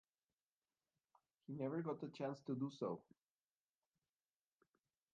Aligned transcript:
He 1.45 1.53
never 1.53 1.83
got 1.83 2.01
the 2.01 2.07
chance 2.07 2.41
to 2.47 2.55
do 2.55 2.71
so. 2.79 3.03